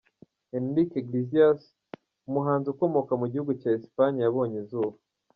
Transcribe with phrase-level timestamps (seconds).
[0.59, 1.61] Enrique Iglesias,
[2.27, 4.95] umuhanzi ukomoka mu gihugu cyaEspagne yabonye izuba.